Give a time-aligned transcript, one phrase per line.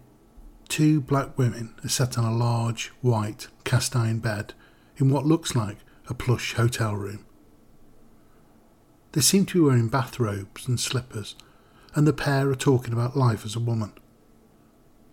[0.69, 4.53] two black women are sat on a large, white, cast iron bed
[4.97, 5.77] in what looks like
[6.09, 7.25] a plush hotel room.
[9.13, 11.37] They seem to be wearing bathrobes and slippers,
[11.95, 13.93] and the pair are talking about life as a woman.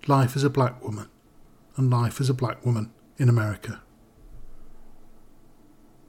[0.08, 1.10] Life as a black woman,
[1.76, 3.84] and life as a black woman in America.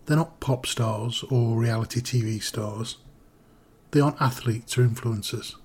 [0.07, 2.96] They're not pop stars or reality TV stars.
[3.91, 5.57] They aren't athletes or influencers.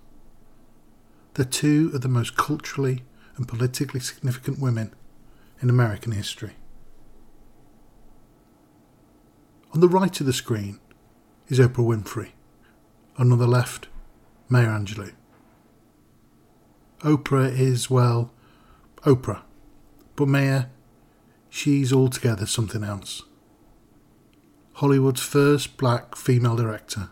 [1.33, 3.03] They're two of the most culturally
[3.37, 4.93] and politically significant women
[5.61, 6.53] in American history.
[9.73, 10.79] On the right of the screen
[11.47, 12.31] is Oprah Winfrey.
[13.17, 13.87] and On the left,
[14.47, 15.13] Maya Angelou.
[16.99, 18.31] Oprah is, well,
[19.03, 19.41] Oprah.
[20.15, 20.65] But Maya,
[21.49, 23.23] she's altogether something else.
[24.73, 27.09] Hollywood's first black female director.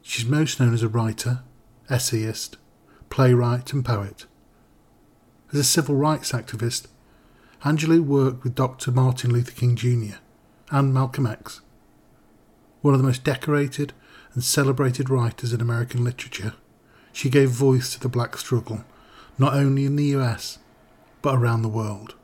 [0.00, 1.42] She's most known as a writer,
[1.88, 2.56] essayist,
[3.12, 4.24] playwright, and poet.
[5.52, 6.86] As a civil rights activist,
[7.62, 8.90] Angelou worked with Dr.
[8.90, 10.16] Martin Luther King Jr.
[10.70, 11.60] and Malcolm X.
[12.80, 13.92] One of the most decorated
[14.32, 16.54] and celebrated writers in American literature,
[17.12, 18.82] she gave voice to the black struggle
[19.36, 20.58] not only in the US
[21.20, 22.14] but around the world.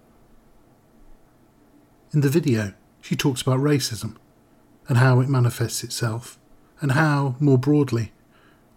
[2.14, 2.72] In the video,
[3.02, 4.16] she talks about racism
[4.88, 6.38] and how it manifests itself,
[6.80, 8.12] and how, more broadly,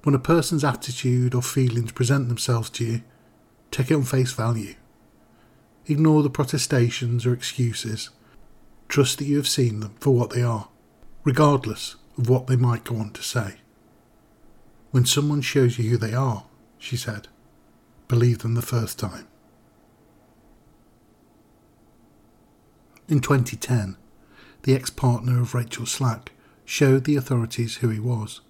[0.04, 3.02] when a person's attitude or feelings present themselves to you,
[3.70, 4.76] take it on face value.
[5.86, 8.10] Ignore the protestations or excuses.
[8.88, 10.70] Trust that you have seen them for what they are,
[11.24, 13.56] regardless of what they might go on to say.
[14.92, 16.46] When someone shows you who they are,
[16.78, 17.28] she said,
[18.08, 19.28] believe them the first time.
[23.08, 23.98] In 2010,
[24.64, 26.32] the ex partner of Rachael Slack
[26.66, 28.42] showed the authorities who he was.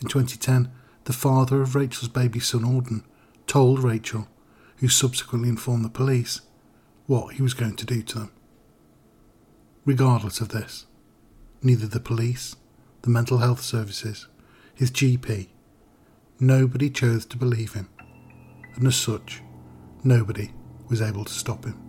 [0.00, 0.70] In 2010,
[1.04, 3.04] the father of Rachael's baby son Auden
[3.46, 4.28] told Rachael,
[4.78, 6.42] who subsequently informed the police,
[7.06, 8.32] what he was going to do to them.
[9.84, 10.86] Regardless of this,
[11.62, 12.56] neither the police,
[13.02, 14.26] the mental health services,
[14.74, 15.48] his GP,
[16.40, 17.88] nobody chose to believe him,
[18.74, 19.42] and as such,
[20.02, 20.52] nobody
[20.88, 21.85] was able to stop him.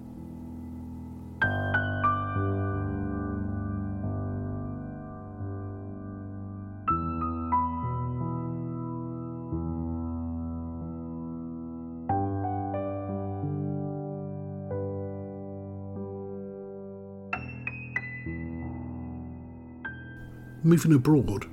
[20.67, 21.45] Moving abroad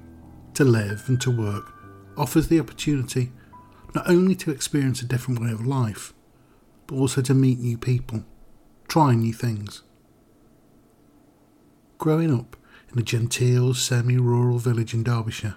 [0.54, 1.72] to live and to work
[2.16, 3.30] offers the opportunity
[3.94, 6.12] not only to experience a different way of life,
[6.88, 8.24] but also to meet new people,
[8.88, 9.84] try new things.
[11.96, 12.56] Growing up
[12.92, 15.54] in a genteel, semi rural village in Derbyshire,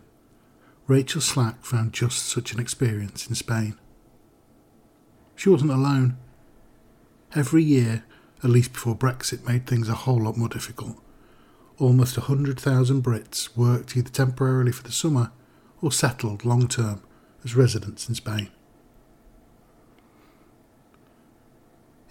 [0.85, 3.75] Rachael Slack found just such an experience in Spain.
[5.35, 6.17] She wasn't alone.
[7.34, 8.03] Every year,
[8.44, 10.97] at least before Brexit made things a whole lot more difficult,
[11.79, 15.31] almost 100,000 Brits worked either temporarily for the summer
[15.81, 17.01] or settled long term
[17.43, 18.49] as residents in Spain.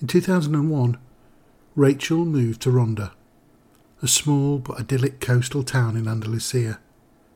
[0.01, 0.99] In 2001,
[1.75, 3.13] Rachael moved to Ronda,
[4.03, 6.79] a small but idyllic coastal town in Andalusia,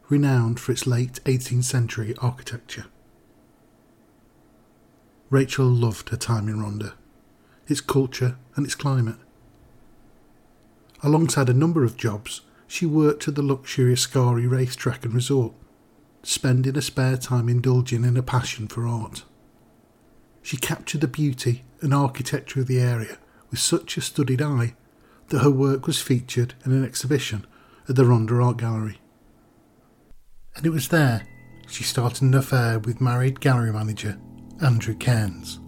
[0.09, 2.87] renowned for its late 18th century architecture.
[5.31, 6.95] Rachael loved her time in Ronda,
[7.67, 9.17] its culture and its climate.
[11.03, 15.55] Alongside a number of jobs, she worked at the luxurious Ascari racetrack and resort,
[16.23, 19.25] spending her spare time indulging in a passion for art.
[20.43, 23.19] She captured the beauty and architecture of the area
[23.51, 24.75] with such a studied eye
[25.29, 27.47] that her work was featured in an exhibition
[27.89, 28.99] at the Ronda Art Gallery.
[30.55, 31.27] And it was there
[31.71, 34.19] she started an affair with married gallery manager
[34.61, 35.60] Andrew Cairns.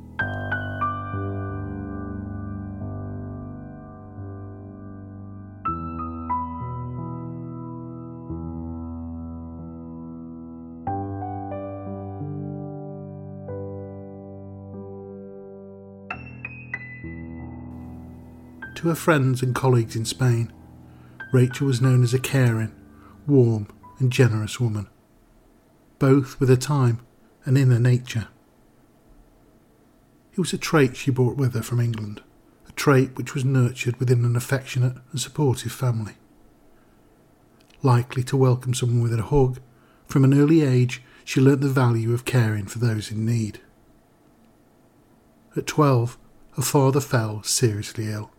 [18.82, 20.52] To her friends and colleagues in Spain,
[21.32, 22.74] Rachael was known as a caring,
[23.28, 23.68] warm,
[24.00, 24.88] and generous woman,
[26.00, 26.98] both with her time
[27.44, 28.26] and in her nature.
[30.32, 32.22] It was a trait she brought with her from England,
[32.68, 36.14] a trait which was nurtured within an affectionate and supportive family.
[37.84, 39.60] Likely to welcome someone with a hug,
[40.06, 43.60] from an early age she learnt the value of caring for those in need.
[45.56, 46.18] At 12,
[46.56, 48.32] her father fell seriously ill.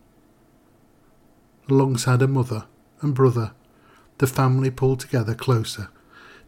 [1.70, 2.66] Alongside her mother
[3.02, 3.54] and brother,
[4.18, 5.90] the family pulled together closer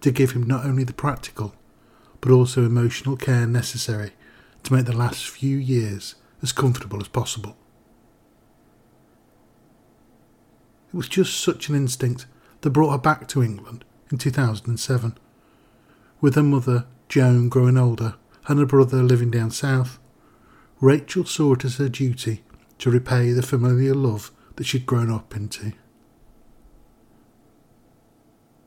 [0.01, 1.55] to give him not only the practical,
[2.21, 4.11] but also emotional care necessary
[4.63, 7.55] to make the last few years as comfortable as possible.
[10.93, 12.25] It was just such an instinct
[12.61, 15.17] that brought her back to England in 2007.
[16.21, 18.15] With her mother, Joan, growing older,
[18.47, 19.99] and her brother living down south,
[20.81, 22.43] Rachael saw it as her duty
[22.79, 25.73] to repay the familiar love that she'd grown up into.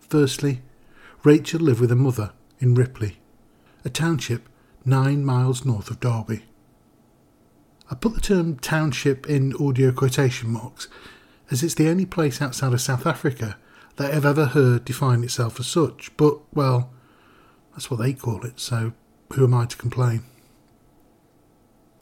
[0.00, 0.62] Firstly,
[1.22, 3.18] Rachael lived with her mother in Ripley,
[3.84, 4.48] a township
[4.84, 6.44] nine miles north of Derby.
[7.90, 10.88] I put the term township in audio quotation marks
[11.50, 13.56] as it's the only place outside of South Africa
[13.96, 16.90] that I've ever heard define itself as such, but, well,
[17.72, 18.92] that's what they call it, so
[19.32, 20.24] who am I to complain?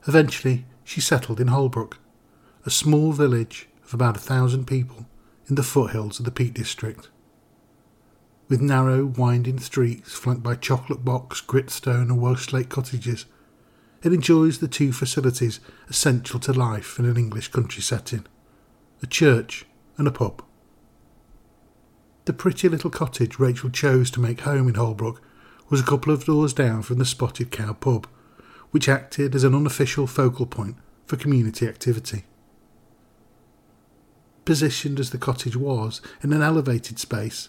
[0.07, 1.99] Eventually, she settled in Holbrook,
[2.65, 5.07] a small village of about a thousand people
[5.49, 7.09] in the foothills of the Peak District
[8.49, 13.27] with narrow, winding streets flanked by chocolate box, gritstone, and Welsh slate cottages.
[14.03, 18.25] It enjoys the two facilities essential to life in an English country setting
[19.03, 19.67] a church
[19.99, 20.43] and a pub.
[22.25, 25.21] The pretty little cottage Rachael chose to make home in Holbrook
[25.69, 28.07] was a couple of doors down from the Spotted Cow pub,
[28.71, 32.25] which acted as an unofficial focal point for community activity.
[34.47, 37.49] Positioned as the cottage was in an elevated space,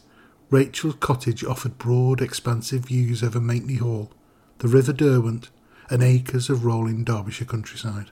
[0.50, 4.12] Rachael's cottage offered broad, expansive views over Makeney Hall,
[4.58, 5.52] the River Derwent,
[5.92, 8.10] and acres of rolling Derbyshire countryside.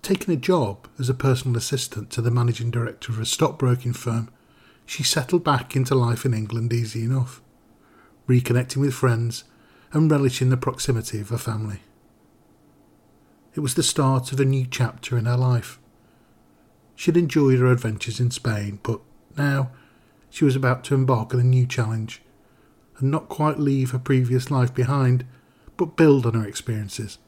[0.00, 4.30] Taking a job as a personal assistant to the managing director of a stockbroking firm,
[4.86, 7.42] she settled back into life in England easy enough,
[8.26, 9.44] reconnecting with friends
[9.92, 11.80] and relishing the proximity of her family.
[13.54, 15.78] It was the start of a new chapter in her life.
[17.02, 19.00] She had enjoyed her adventures in Spain, but
[19.36, 19.72] now
[20.30, 22.22] she was about to embark on a new challenge
[22.98, 25.26] and not quite leave her previous life behind,
[25.76, 27.18] but build on her experiences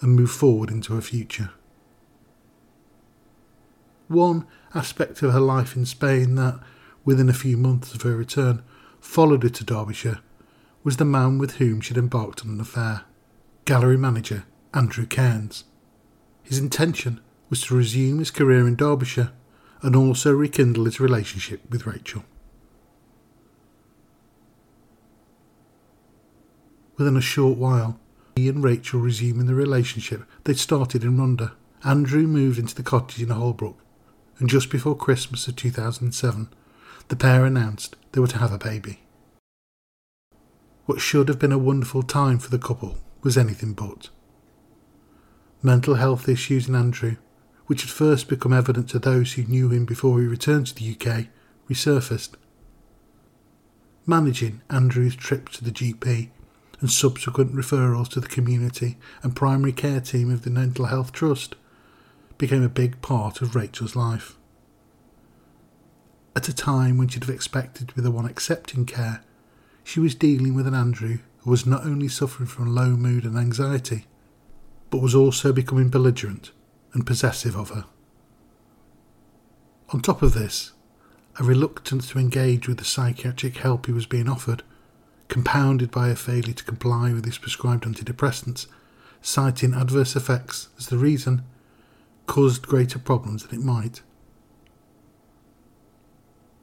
[0.00, 1.50] and move forward into her future.
[4.08, 6.58] One aspect of her life in Spain that,
[7.04, 8.62] within a few months of her return,
[9.02, 10.20] followed her to Derbyshire
[10.82, 13.02] was the man with whom she had embarked on an affair,
[13.66, 15.64] gallery manager Andrew Cairns.
[16.42, 17.20] His intention
[17.50, 19.32] was to resume his career in Derbyshire
[19.82, 22.24] and also rekindle his relationship with Rachael.
[26.96, 27.98] Within a short while,
[28.36, 31.52] he and Rachael resuming the relationship they'd started in Ronda.
[31.82, 33.78] Andrew moved into the cottage in Holbrook,
[34.38, 36.48] and just before Christmas of 2007,
[37.08, 39.00] the pair announced they were to have a baby.
[40.84, 44.10] What should have been a wonderful time for the couple was anything but.
[45.62, 47.16] Mental health issues in Andrew,
[47.70, 50.90] which had first become evident to those who knew him before he returned to the
[50.90, 51.28] UK,
[51.68, 52.30] resurfaced.
[54.04, 56.30] Managing Andrew's trip to the GP
[56.80, 61.54] and subsequent referrals to the community and primary care team of the Mental Health Trust
[62.38, 64.36] became a big part of Rachael's life.
[66.34, 69.22] At a time when she'd have expected to be the one accepting care,
[69.84, 73.38] she was dealing with an Andrew who was not only suffering from low mood and
[73.38, 74.06] anxiety,
[74.90, 76.50] but was also becoming belligerent
[76.92, 77.84] and possessive of her.
[79.90, 80.72] On top of this,
[81.38, 84.62] a reluctance to engage with the psychiatric help he was being offered
[85.30, 88.66] compounded by a failure to comply with his prescribed antidepressants,
[89.22, 91.42] citing adverse effects as the reason,
[92.26, 94.02] caused greater problems than it might.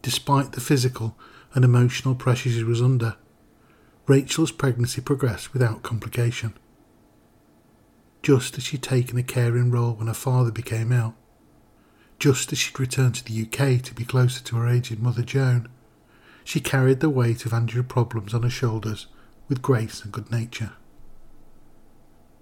[0.02, 1.18] Despite the physical
[1.54, 3.16] and emotional pressures he was under,
[4.06, 6.54] Rachael's pregnancy progressed without complication.
[8.24, 11.16] Just as she'd taken a caring role when her father became ill,
[12.20, 15.70] just as she'd returned to the UK to be closer to her aged mother Joan,
[16.44, 19.08] she carried the weight of Andrew's problems on her shoulders
[19.48, 20.74] with grace and good nature.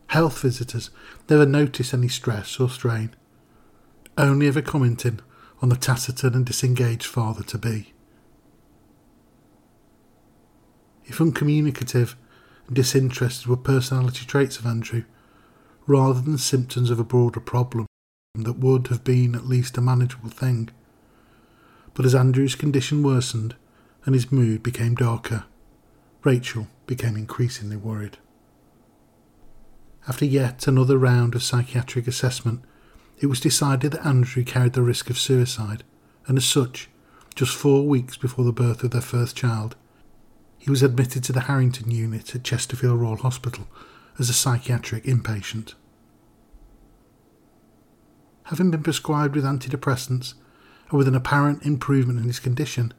[0.08, 0.92] Health visitors
[1.30, 3.12] never noticed any stress or strain,
[4.18, 5.20] only ever commenting
[5.62, 7.94] on the taciturn and disengaged father to be.
[11.06, 12.16] If uncommunicative
[12.68, 15.04] and disinterested were personality traits of Andrew,
[15.88, 17.86] rather than symptoms of a broader problem
[18.34, 20.70] that would have been at least a manageable thing.
[21.94, 23.56] But as Andrew's condition worsened,
[24.06, 25.46] and his mood became darker.
[26.24, 28.18] Rachael became increasingly worried.
[30.08, 32.62] After yet another round of psychiatric assessment,
[33.18, 35.84] it was decided that Andrew carried the risk of suicide,
[36.28, 36.90] and as such,
[37.34, 39.76] just four weeks before the birth of their first child,
[40.58, 43.68] he was admitted to the Hartington unit at Chesterfield Royal Hospital
[44.20, 45.74] as a psychiatric inpatient.
[48.44, 50.36] Having been prescribed with antidepressants
[50.90, 52.94] and with an apparent improvement in his condition,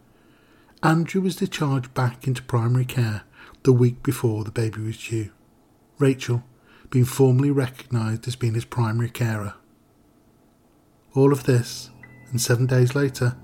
[0.82, 3.22] Andrew was discharged back into primary care
[3.62, 5.30] the week before the baby was due,
[5.98, 6.44] Rachael
[6.90, 9.54] being formally recognised as being his primary carer.
[11.14, 11.90] All of this,
[12.30, 13.36] and seven days later,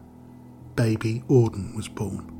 [0.76, 2.31] baby Auden was born.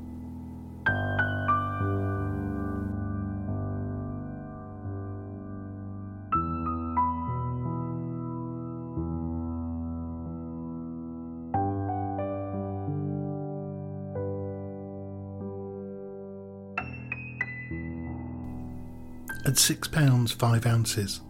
[19.52, 21.20] At six pounds five ounces,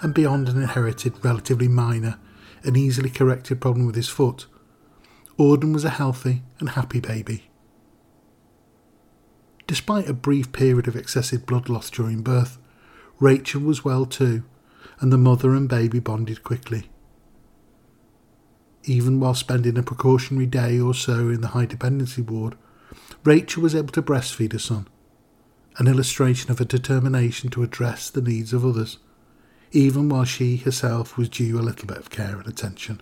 [0.00, 2.18] and beyond an inherited, relatively minor,
[2.64, 4.46] and easily corrected problem with his foot,
[5.38, 7.50] Auden was a healthy and happy baby.
[9.66, 12.56] Despite a brief period of excessive blood loss during birth,
[13.20, 14.44] Rachael was well too,
[15.00, 16.88] and the mother and baby bonded quickly.
[18.84, 22.56] Even while spending a precautionary day or so in the high dependency ward,
[23.24, 24.88] Rachael was able to breastfeed her son
[25.78, 28.98] an illustration of a determination to address the needs of others,
[29.70, 33.00] even while she herself was due a little bit of care and attention.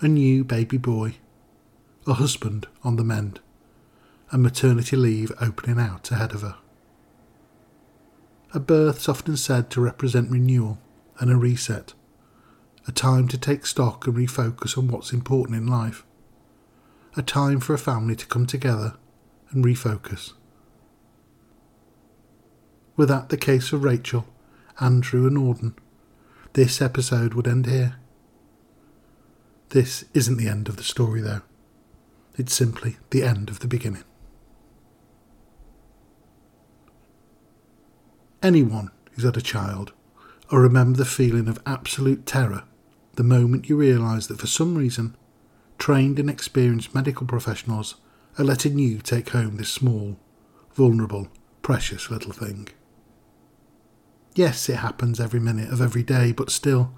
[0.00, 1.16] A new baby boy,
[2.06, 3.40] a husband on the mend,
[4.30, 6.56] and maternity leave opening out ahead of her.
[8.54, 10.78] A birth's often said to represent renewal
[11.18, 11.92] and a reset,
[12.86, 16.06] a time to take stock and refocus on what's important in life,
[17.16, 18.94] a time for a family to come together
[19.50, 20.32] and refocus.
[22.98, 24.26] Were that the case for Rachael,
[24.80, 25.74] Andrew, and Auden,
[26.54, 27.94] this episode would end here.
[29.68, 31.42] This isn't the end of the story, though.
[32.36, 34.02] It's simply the end of the beginning.
[38.42, 39.92] Anyone who's had a child
[40.50, 42.64] will remember the feeling of absolute terror
[43.14, 45.16] the moment you realise that for some reason,
[45.78, 47.94] trained and experienced medical professionals
[48.38, 50.18] are letting you take home this small,
[50.74, 51.28] vulnerable,
[51.62, 52.68] precious little thing.
[54.38, 56.92] Yes, it happens every minute of every day, but still,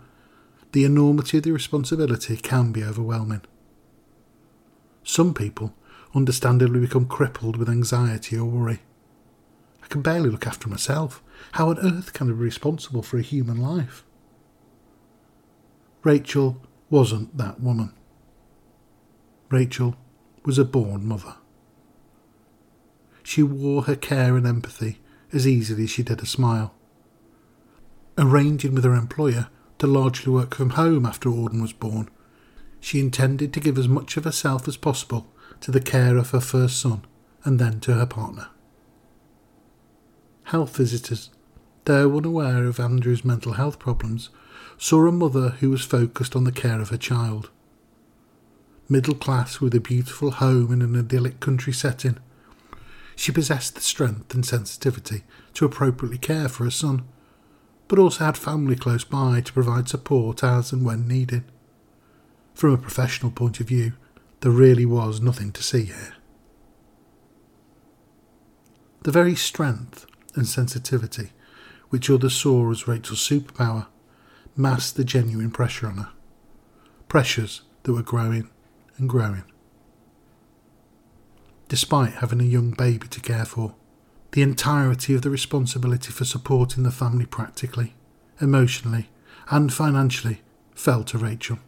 [0.73, 3.41] the enormity of the responsibility can be overwhelming.
[5.05, 5.73] Some people
[6.15, 8.81] understandably become crippled with anxiety or worry.
[9.83, 11.23] I can barely look after myself.
[11.53, 14.05] How on earth can I be responsible for a human life?
[16.05, 17.95] Rachael wasn't that woman.
[19.49, 19.97] Rachael
[20.45, 21.37] was a born mother.
[23.23, 25.01] She wore her care and empathy
[25.33, 26.75] as easily as she did a smile
[28.19, 29.49] arranging with her employer
[29.79, 32.09] to largely work from home after Auden was born.
[32.81, 35.27] She intended to give as much of herself as possible
[35.61, 37.05] to the care of her first son
[37.45, 38.49] and then to her partner.
[40.45, 41.31] Health visitors,
[41.85, 44.31] though unaware of Andrew's mental health problems,
[44.77, 47.51] saw a mother who was focused on the care of her child.
[48.89, 52.19] Middle class with a beautiful home in an idyllic country setting,
[53.15, 55.23] she possessed the strength and sensitivity
[55.55, 57.05] to appropriately care for her son
[57.91, 61.43] but also had family close by to provide support as and when needed.
[62.55, 63.95] From a professional point of view,
[64.43, 66.15] there really was nothing to see here.
[69.03, 70.07] The very strength
[70.37, 71.31] and sensitivity
[71.89, 73.89] which others saw as Rachael's superpower
[74.55, 76.11] masked the genuine pressure on her.
[77.09, 78.49] Pressures that were growing
[78.99, 79.43] and growing.
[81.67, 83.75] Despite having a young baby to care for,
[84.33, 87.95] the entirety of the responsibility for supporting the family practically,
[88.41, 89.09] emotionally,
[89.51, 90.41] and financially
[90.75, 91.59] fell to Rachael.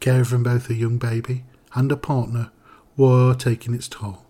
[0.00, 2.50] Care from both a young baby and a partner
[2.96, 4.24] were taking its toll,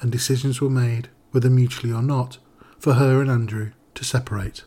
[0.00, 2.38] and decisions were made, whether mutually or not,
[2.78, 4.64] for her and Andrew to separate.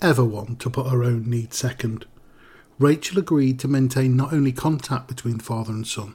[0.00, 2.06] Ever one to put her own needs second,
[2.78, 6.14] Rachael agreed to maintain not only contact between father and son,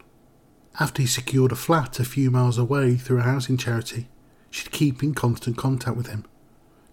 [0.79, 4.07] after he secured a flat a few miles away through a housing charity,
[4.49, 6.25] she'd keep in constant contact with him,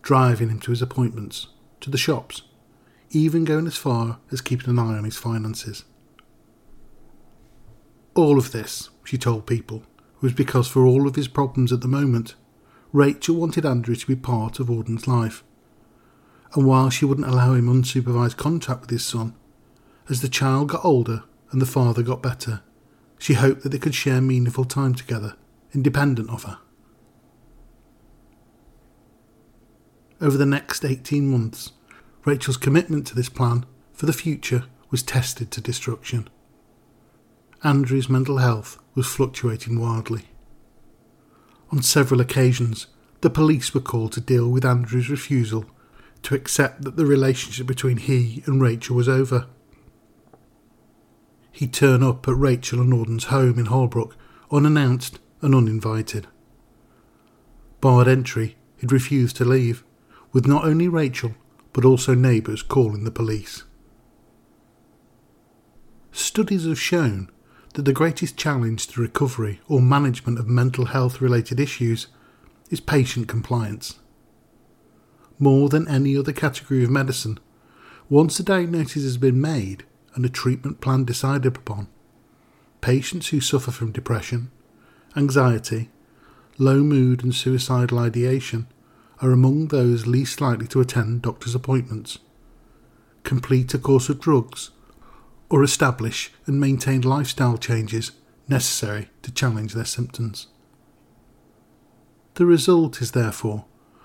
[0.03, 1.49] driving him to his appointments,
[1.81, 2.43] to the shops,
[3.11, 5.85] even going as far as keeping an eye on his finances.
[8.15, 9.83] All of this, she told people,
[10.21, 12.35] was because for all of his problems at the moment,
[12.93, 15.43] Rachael wanted Andrew to be part of Auden's life.
[16.55, 19.35] And while she wouldn't allow him unsupervised contact with his son,
[20.09, 21.23] as the child got older
[21.53, 22.63] and the father got better,
[23.21, 25.37] she hoped that they could share meaningful time together,
[25.73, 26.59] independent of her.
[30.21, 31.73] over the next 18 months,
[32.25, 36.29] Rachael's commitment to this plan for the future was tested to destruction.
[37.65, 40.27] Andrew's mental health was fluctuating wildly.
[41.73, 42.87] On several occasions,
[43.21, 45.65] the police were called to deal with Andrew's refusal
[46.23, 49.47] to accept that the relationship between he and Rachael was over.
[51.53, 54.17] He'd turn up at Rachael and Auden home in Holbrook
[54.51, 56.27] unannounced and uninvited.
[57.81, 59.85] Barred entry, he'd refused to leave,
[60.33, 61.35] with not only Rachael
[61.73, 63.65] but also neighbours calling the police.
[66.13, 67.31] Studies have shown
[67.75, 72.09] that the greatest challenge to recovery or management of mental health related issues
[72.71, 74.01] is patient compliance.
[75.39, 77.39] More than any other category of medicine,
[78.09, 81.89] once a diagnosis has been made and a treatment plan decided upon,
[82.81, 84.51] patients who suffer from depression,
[85.17, 85.91] anxiety,
[86.59, 88.67] low mood, and suicidal ideation
[89.21, 92.19] are among those least likely to attend doctor's appointments,
[93.23, 94.71] complete a course of drugs,
[95.49, 98.13] or establish and maintain lifestyle changes
[98.49, 100.47] necessary to challenge their symptoms.
[102.35, 103.65] The result is therefore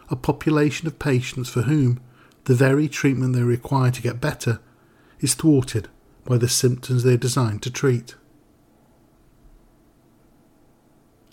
[0.09, 1.99] a population of patients for whom
[2.45, 4.59] the very treatment they require to get better
[5.19, 5.87] is thwarted
[6.25, 8.15] by the symptoms they are designed to treat.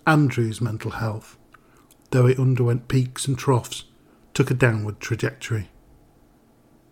[0.07, 1.39] Andrew's mental health,
[2.11, 3.85] though it underwent peaks and troughs,
[4.35, 5.71] took a downward trajectory.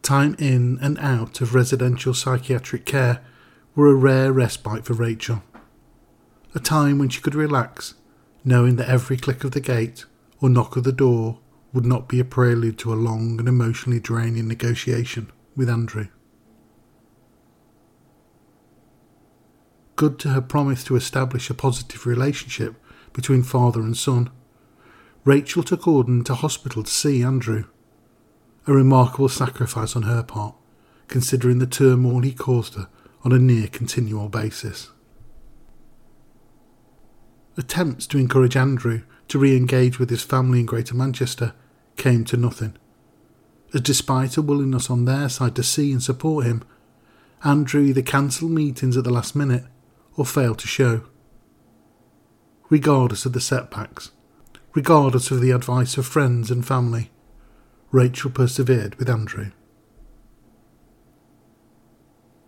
[0.02, 3.20] Time in and out of residential psychiatric care
[3.74, 5.42] were a rare respite for Rachael.
[6.54, 7.94] A time when she could relax,
[8.44, 10.04] knowing that every click of the gate
[10.40, 11.38] or knock of the door
[11.72, 16.08] would not be a prelude to a long and emotionally draining negotiation with Andrew.
[20.00, 22.74] Good to her promise to establish a positive relationship
[23.12, 24.30] between father and son,
[25.26, 27.64] Rachael took Auden to hospital to see Andrew.
[28.66, 30.54] A remarkable sacrifice on her part,
[31.08, 32.88] considering the turmoil he caused her
[33.24, 34.90] on a near continual basis.
[37.58, 41.52] Attempts to encourage Andrew to re engage with his family in Greater Manchester
[41.98, 42.74] came to nothing,
[43.74, 46.64] as despite a willingness on their side to see and support him,
[47.44, 49.64] Andrew either cancelled meetings at the last minute
[50.16, 51.04] or fail to show
[52.70, 54.12] regardless of the setbacks,
[54.74, 57.10] regardless of the advice of friends and family.
[57.90, 59.50] Rachael persevered with Andrew.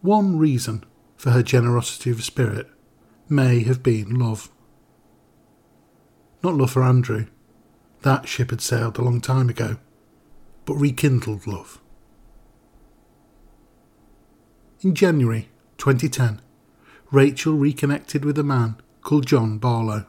[0.00, 0.84] One reason
[1.16, 2.70] for her generosity of spirit
[3.28, 4.50] may have been love.
[6.44, 7.26] Not love for Andrew,
[8.02, 9.78] that ship had sailed a long time ago,
[10.64, 11.80] but rekindled love.
[14.80, 15.48] In January
[15.78, 16.40] 2010,
[17.12, 20.06] Rachael reconnected with a man called John Barlow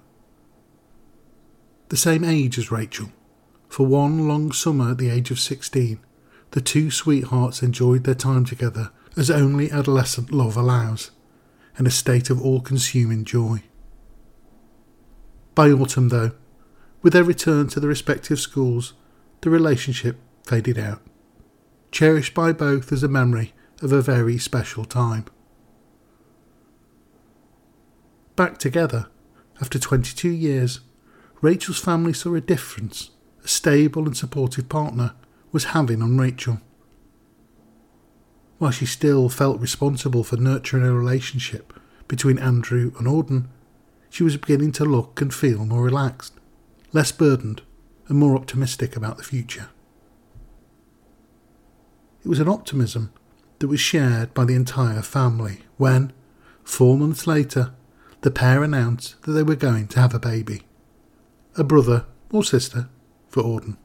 [1.94, 3.12] the same age as Rachael.
[3.70, 6.00] For one long summer at the age of 16,
[6.50, 11.12] the two sweethearts enjoyed their time together as only adolescent love allows,
[11.78, 13.62] in a state of all consuming joy.
[15.54, 16.32] By autumn, though,
[17.04, 18.94] with their return to the respective schools,
[19.42, 21.04] the relationship faded out,
[21.92, 25.26] cherished by both as a memory of a very special time.
[28.36, 29.08] Back together,
[29.62, 30.80] after 22 years,
[31.42, 33.12] Rachael's family saw a difference
[33.44, 35.14] a stable and supportive partner
[35.52, 36.62] was having on Rachael.
[38.58, 41.74] While she still felt responsible for nurturing a relationship
[42.08, 43.48] between Andrew and Auden,
[44.10, 46.34] she was beginning to look and feel more relaxed,
[46.94, 47.62] less burdened,
[48.08, 49.70] and more optimistic about the future.
[52.24, 53.12] It was an optimism
[53.60, 56.14] that was shared by the entire family when,
[56.64, 57.74] four months later,
[58.24, 60.64] the pair announced that they were going to have a baby
[61.56, 62.90] a brother or sister
[63.28, 63.78] for Auden.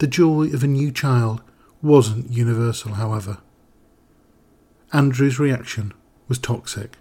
[0.00, 1.40] The joy of a new child
[1.80, 3.38] wasn't universal, however.
[4.92, 5.94] Andrew's reaction
[6.28, 6.98] was toxic.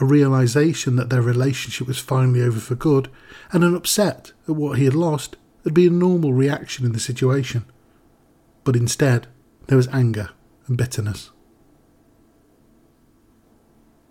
[0.00, 3.10] A realization that their relationship was finally over for good
[3.52, 7.00] and an upset at what he had lost would be a normal reaction in the
[7.00, 7.66] situation.
[8.64, 9.26] But instead,
[9.66, 10.30] there was anger
[10.66, 11.30] and bitterness.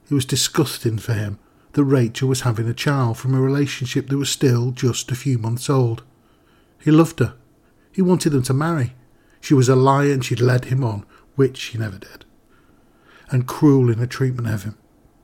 [0.10, 1.38] It was disgusting for him
[1.74, 5.38] that Rachael was having a child from a relationship that was still just a few
[5.38, 6.04] months old.
[6.80, 7.36] He loved her.
[7.92, 8.96] He wanted them to marry.
[9.40, 12.26] She was a liar and she'd led him on, which she never did.
[13.30, 14.78] And cruel in her treatment of him,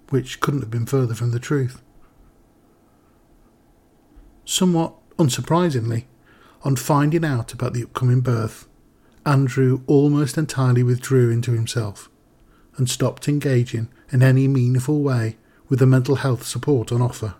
[0.09, 1.81] which couldn't have been further from the truth.
[4.45, 6.05] Somewhat unsurprisingly,
[6.63, 8.67] on finding out about the upcoming birth,
[9.25, 12.09] Andrew almost entirely withdrew into himself
[12.77, 15.35] and stopped engaging in any meaningful way
[15.67, 17.35] with the mental health support on offer.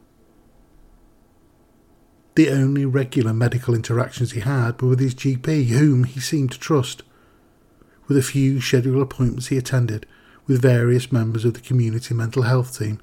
[2.35, 6.59] The only regular medical interactions he had were with his GP, whom he seemed to
[6.59, 7.01] trust.
[8.09, 10.05] With a few scheduled appointments he attended
[10.47, 12.99] with various members of the community mental health team,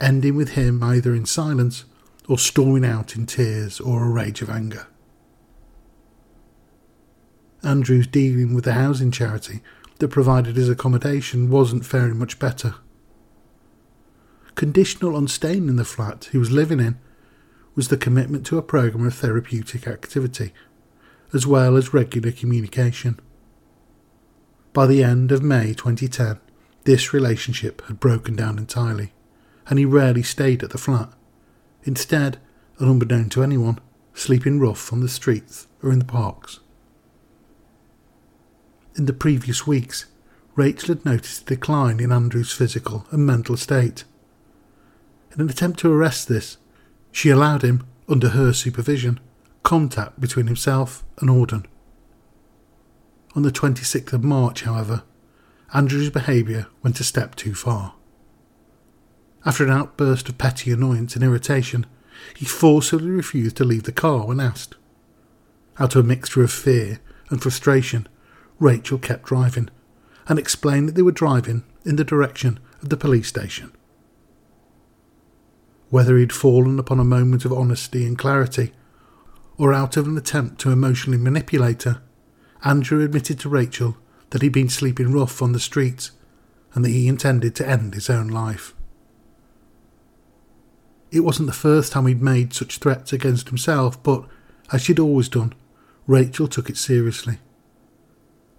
[0.00, 1.84] ending with him either in silence
[2.28, 4.88] or storming out in tears or a rage of anger.
[7.62, 9.62] Andrew's dealing with the housing charity
[10.00, 12.74] that provided his accommodation wasn't faring much better.
[14.54, 16.98] Conditional on staying in the flat he was living in
[17.74, 20.52] was the commitment to a program of therapeutic activity,
[21.32, 23.18] as well as regular communication.
[24.72, 26.38] By the end of May 2010,
[26.84, 29.12] this relationship had broken down entirely,
[29.66, 31.12] and he rarely stayed at the flat.
[31.84, 32.38] Instead,
[32.78, 33.78] unbeknown to anyone,
[34.14, 36.60] sleeping rough on the streets or in the parks.
[38.96, 40.06] In the previous weeks,
[40.54, 44.04] Rachael had noticed a decline in Andrew's physical and mental state.
[45.34, 46.58] In an attempt to arrest this,
[47.10, 49.18] she allowed him, under her supervision,
[49.64, 51.66] contact between himself and Auden.
[53.34, 55.02] On the 26th of March, however,
[55.72, 57.94] Andrew's behaviour went a step too far.
[59.44, 61.86] After an outburst of petty annoyance and irritation,
[62.36, 64.76] he forcibly refused to leave the car when asked.
[65.80, 68.06] Out of a mixture of fear and frustration,
[68.60, 69.68] Rachael kept driving
[70.28, 73.72] and explained that they were driving in the direction of the police station.
[75.90, 78.72] Whether he'd fallen upon a moment of honesty and clarity,
[79.56, 82.02] or out of an attempt to emotionally manipulate her,
[82.64, 83.96] Andrew admitted to Rachael
[84.30, 86.10] that he'd been sleeping rough on the streets
[86.72, 88.74] and that he intended to end his own life.
[91.12, 94.24] It wasn't the first time he'd made such threats against himself, but,
[94.72, 95.54] as she'd always done,
[96.08, 97.38] Rachael took it seriously.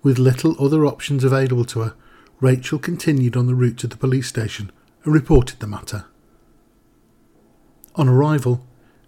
[0.02, 1.96] With little other options available to her,
[2.40, 4.72] Rachael continued on the route to the police station
[5.04, 6.06] and reported the matter.
[7.96, 8.66] On arrival,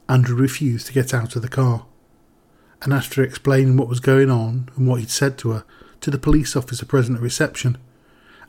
[0.07, 1.85] Andrew refused to get out of the car,
[2.81, 5.65] and after explaining what was going on and what he'd said to her
[5.99, 7.77] to the police officer present at reception,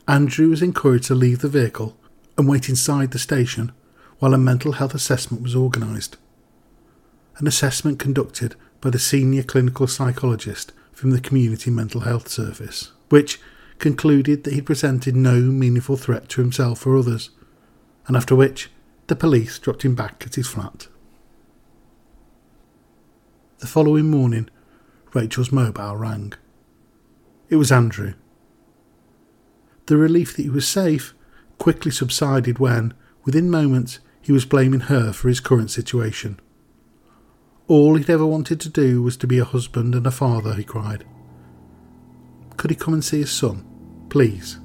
[0.07, 1.97] Andrew was encouraged to leave the vehicle
[2.37, 3.73] and wait inside the station
[4.19, 6.17] while a mental health assessment was organised.
[7.37, 13.39] An assessment conducted by the senior clinical psychologist from the Community Mental Health Service, which
[13.77, 17.29] concluded that he presented no meaningful threat to himself or others,
[18.07, 18.69] and after which
[19.09, 20.87] the police dropped him back at his flat.
[23.57, 24.49] The following morning,
[25.13, 26.33] Rachael's mobile rang.
[27.49, 28.13] It was Andrew.
[29.87, 31.15] The relief that he was safe
[31.57, 32.93] quickly subsided when,
[33.25, 36.39] within moments, he was blaming her for his current situation.
[37.67, 40.63] All he'd ever wanted to do was to be a husband and a father, he
[40.63, 41.03] cried.
[42.57, 43.65] Could he come and see his son,
[44.09, 44.59] please?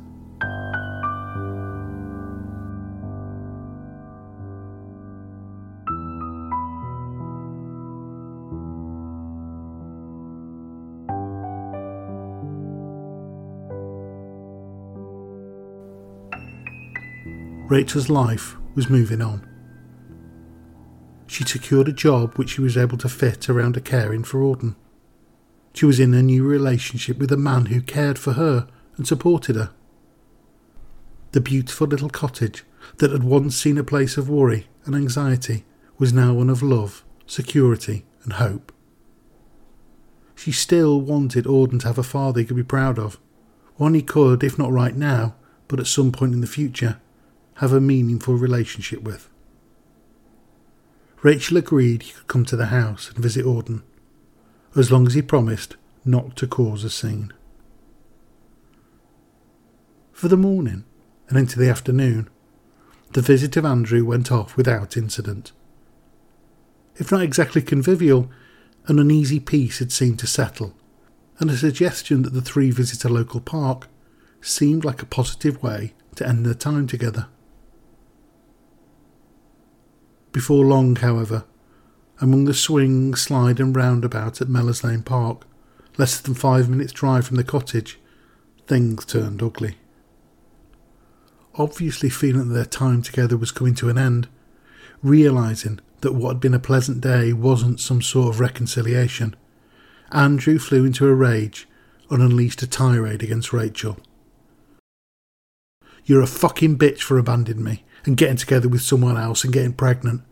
[17.75, 19.55] Rachael's life was moving on
[21.35, 24.77] she secured a job which she was able to fit around her caring for Auden.
[25.73, 29.57] She was in a new relationship with a man who cared for her and supported
[29.57, 29.73] her.
[31.33, 32.65] The beautiful little cottage
[32.99, 35.65] that had once seen a place of worry and anxiety
[35.99, 38.73] was now one of love, security, and hope.
[40.37, 43.19] She still wanted Auden to have a father he could be proud of,
[43.77, 45.35] one he could, if not right now,
[45.67, 47.01] but at some point in the future,
[47.57, 49.29] have a meaningful relationship with.
[51.23, 53.83] Rachael agreed he could come to the house and visit Auden,
[54.77, 57.33] as long as he promised not to cause a scene.
[60.13, 60.85] For the morning
[61.29, 62.29] and into the afternoon,
[63.13, 65.53] the visit of Andrew went off without incident.
[66.97, 68.31] If not exactly convivial,
[68.87, 70.75] an uneasy peace had seemed to settle,
[71.39, 73.89] and a suggestion that the three visit a local park
[74.41, 77.29] seemed like a positive way to end their time together.
[80.35, 81.45] Before long, however,
[82.21, 85.47] among the swing, slide, and roundabout at Mellors Lane Park,
[85.97, 88.01] less than five minutes' drive from the cottage,
[88.67, 89.77] things turned ugly.
[91.55, 94.27] Obviously, feeling that their time together was coming to an end,
[95.05, 99.37] realizing that what had been a pleasant day wasn't some sort of reconciliation,
[100.11, 101.69] Andrew flew into a rage
[102.11, 103.99] and unleashed a tirade against Rachael.
[106.05, 109.73] You're a fucking bitch for abandoning me and getting together with someone else and getting
[109.73, 110.23] pregnant.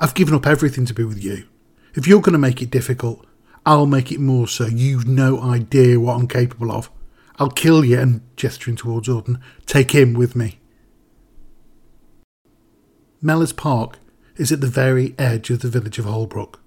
[0.00, 1.44] I've given up everything to be with you.
[1.94, 3.24] If you're going to make it difficult,
[3.64, 4.66] I'll make it more so.
[4.66, 6.90] You've no idea what I'm capable of.
[7.36, 10.58] I'll kill you, and gesturing towards Auden, take him with me.
[13.22, 13.98] Mellors Park
[14.36, 16.60] is at the very edge of the village of Holbrook.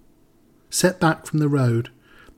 [0.70, 1.90] Set back from the road,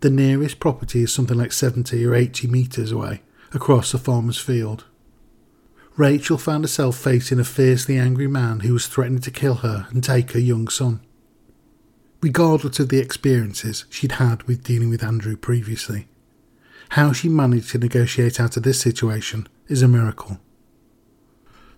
[0.02, 3.22] the nearest property is something like 70 or 80 metres away,
[3.54, 4.86] across a farmer's field.
[5.98, 10.04] Rachael found herself facing a fiercely angry man who was threatening to kill her and
[10.04, 11.02] take her young son.
[12.22, 16.08] Regardless of the experiences she'd had with dealing with Andrew previously,
[16.90, 20.40] how she managed to negotiate out of this situation is a miracle.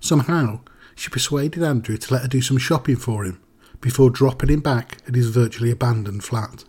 [0.01, 0.61] Somehow,
[0.95, 3.41] she persuaded Andrew to let her do some shopping for him
[3.79, 6.65] before dropping him back at his virtually abandoned flat.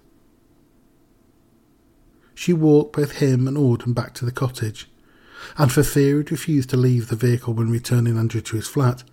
[2.35, 4.90] She walked both him and Auden back to the cottage,
[5.57, 9.05] and for fear he'd refuse to leave the vehicle when returning Andrew to his flat,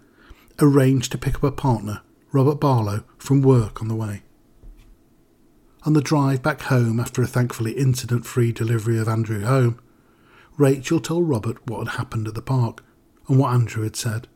[0.59, 4.23] arranged to pick up a partner, Robert Barlow, from work on the way.
[5.83, 9.79] On the drive back home after a thankfully incident free delivery of Andrew home,
[10.57, 12.83] Rachael told Robert what had happened at the park
[13.27, 14.27] and what Andrew had said.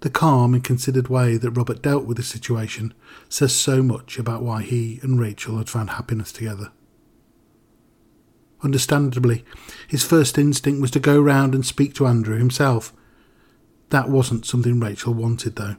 [0.00, 2.94] The calm and considered way that Robert dealt with the situation
[3.28, 6.72] says so much about why he and Rachael had found happiness together.
[8.62, 9.44] Understandably,
[9.88, 12.92] his first instinct was to go round and speak to Andrew himself.
[13.88, 15.76] That wasn't something Rachael wanted, though,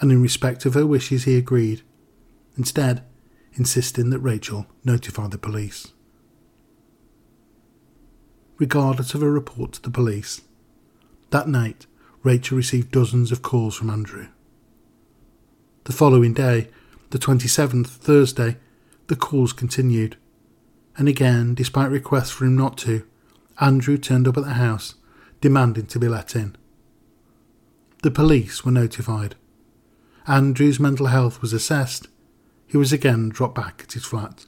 [0.00, 1.82] and in respect of her wishes, he agreed,
[2.56, 3.04] instead,
[3.54, 5.92] insisting that Rachael notify the police.
[8.58, 10.42] Regardless of her report to the police,
[11.30, 11.86] that night
[12.22, 14.28] Rachael received dozens of calls from Andrew.
[15.84, 16.68] The following day,
[17.10, 18.56] the 27th, Thursday,
[19.08, 20.16] the calls continued.
[20.96, 23.04] And again, despite requests for him not to,
[23.60, 24.94] Andrew turned up at the house,
[25.40, 26.56] demanding to be let in.
[28.02, 29.34] The police were notified.
[30.26, 32.08] Andrew's mental health was assessed.
[32.66, 34.46] He was again dropped back at his flat.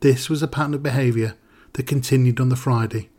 [0.00, 1.36] This was a pattern of behaviour
[1.74, 3.10] that continued on the Friday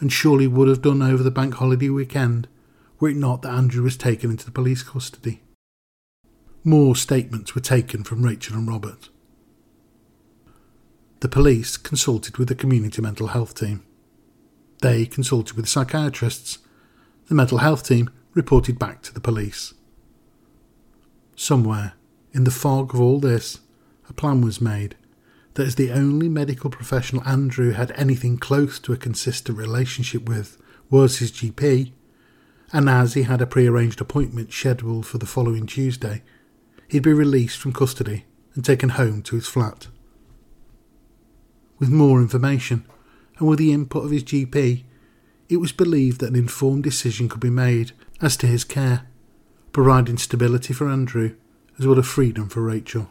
[0.00, 2.48] and surely would have done over the bank holiday weekend
[2.98, 5.42] were it not that Andrew was taken into the police custody.
[6.64, 9.08] More statements were taken from Rachael and Robert.
[11.20, 13.84] The police consulted with the community mental health team.
[14.80, 16.58] They consulted with psychiatrists.
[17.28, 19.74] The mental health team reported back to the police.
[21.36, 21.92] Somewhere,
[22.32, 23.60] in the fog of all this,
[24.08, 24.96] a plan was made
[25.54, 30.56] that as the only medical professional Andrew had anything close to a consistent relationship with
[30.88, 31.92] was his GP,
[32.72, 36.22] and as he had a prearranged appointment scheduled for the following Tuesday,
[36.88, 39.88] he'd be released from custody and taken home to his flat.
[41.80, 42.84] With more information,
[43.38, 44.84] and with the input of his GP,
[45.48, 47.90] it was believed that an informed decision could be made
[48.20, 49.08] as to his care,
[49.72, 51.34] providing stability for Andrew
[51.80, 53.10] as well as freedom for Rachael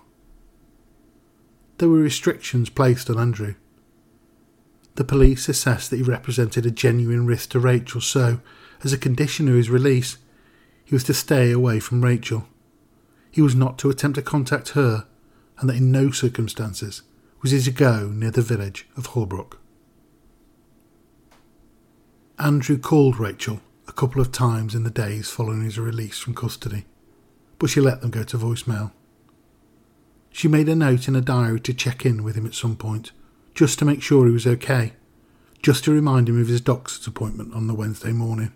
[1.79, 3.55] there were restrictions placed on Andrew.
[4.95, 8.41] The police assessed that he represented a genuine risk to Rachael, so,
[8.83, 10.17] as a condition of his release,
[10.83, 12.47] he was to stay away from Rachael.
[13.31, 15.07] He was not to attempt to contact her,
[15.57, 17.01] and that in no circumstances
[17.41, 19.59] was he to go near the village of Holbrook.
[22.37, 26.85] Andrew called Rachael a couple of times in the days following his release from custody,
[27.57, 28.91] but she let them go to voicemail.
[30.31, 33.11] She made a note in a diary to check in with him at some point,
[33.55, 34.93] just to make sure he was okay,
[35.61, 38.53] just to remind him of his doctor's appointment on the Wednesday morning.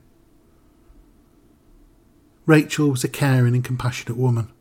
[2.46, 4.52] Rachael was a caring and compassionate woman.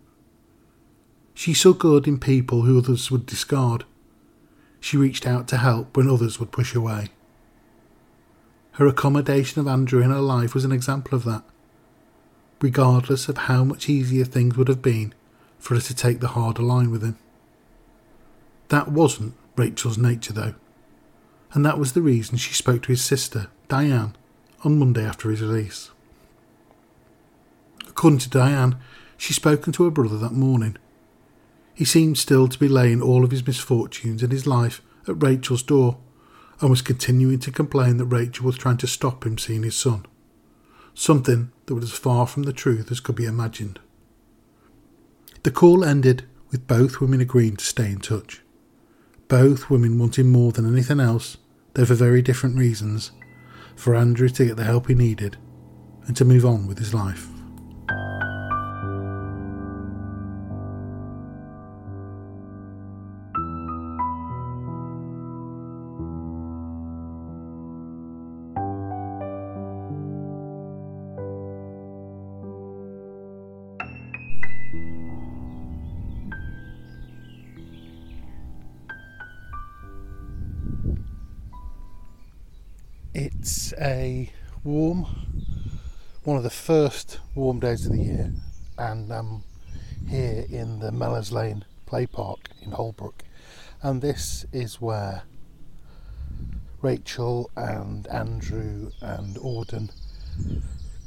[1.35, 3.85] She saw good in people who others would discard.
[4.83, 7.11] She reached out to help when others would push away.
[8.73, 11.45] Her accommodation of Andrew in her life was an example of that.
[12.61, 15.14] Regardless of how much easier things would have been
[15.61, 17.16] for her to take the harder line with him.
[18.71, 20.55] That wasn't Rachael's nature, though,
[21.53, 24.16] and that was the reason she spoke to his sister, Diane,
[24.64, 25.92] on Monday after his release.
[27.87, 28.79] According to Diane,
[29.16, 30.77] she'd spoken to her brother that morning.
[31.75, 35.63] He seemed still to be laying all of his misfortunes in his life at Rachael's
[35.63, 35.99] door
[36.61, 40.07] and was continuing to complain that Rachael was trying to stop him seeing his son.
[40.95, 43.81] Something that was as far from the truth as could be imagined.
[45.43, 48.43] The call ended with both women agreeing to stay in touch.
[49.27, 51.39] Both women wanting more than anything else,
[51.75, 53.11] though for very different reasons,
[53.75, 55.39] for Andrew to get the help he needed
[56.07, 57.32] and to move on with his life.
[83.38, 84.31] It's a
[84.62, 85.07] warm,
[86.25, 88.33] one of the first warm days of the year,
[88.79, 89.42] and
[90.09, 93.25] here in the Mellors Lane Play Park in Holbrook,
[93.83, 95.23] and this is where
[96.81, 99.90] Rachael and Andrew and Auden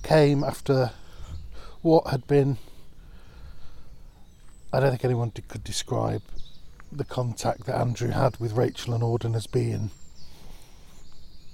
[0.04, 0.92] came after
[1.82, 2.58] what had been.
[4.74, 6.24] I don't think anyone could describe
[6.92, 9.92] the contact that Andrew had with Rachael and Auden as being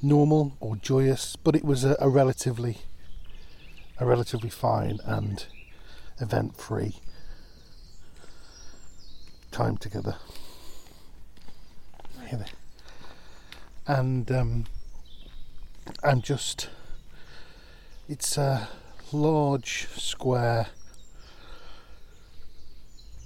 [0.01, 2.77] normal or joyous, but it was a, a relatively
[3.97, 5.45] a relatively fine and
[6.19, 6.95] event free
[9.51, 10.15] time together.
[13.87, 14.65] And um,
[16.03, 16.69] and just
[18.07, 18.69] it's a
[19.11, 20.67] large square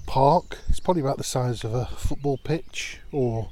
[0.07, 0.59] park.
[0.69, 3.49] It's probably about the size of a football pitch or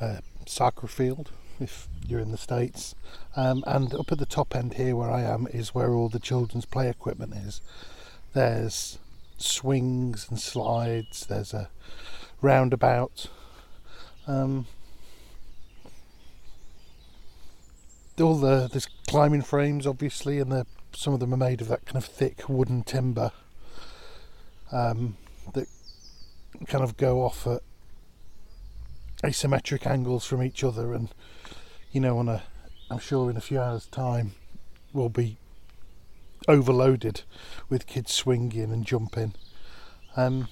[0.00, 2.94] a soccer field if you're in the States.
[3.34, 6.18] Um, and up at the top end here, where I am, is where all the
[6.18, 7.60] children's play equipment is.
[8.32, 8.98] There's
[9.38, 11.70] swings and slides, there's a
[12.40, 13.26] roundabout.
[14.26, 14.66] Um,
[18.20, 21.96] all the there's climbing frames obviously and some of them are made of that kind
[21.96, 23.30] of thick wooden timber
[24.72, 25.16] um,
[25.52, 25.68] that
[26.66, 27.60] kind of go off at
[29.22, 31.10] asymmetric angles from each other and
[31.96, 32.42] you know, on a,
[32.90, 34.34] I'm sure in a few hours' time,
[34.92, 35.38] we'll be
[36.46, 37.22] overloaded
[37.70, 39.32] with kids swinging and jumping.
[40.14, 40.48] Um,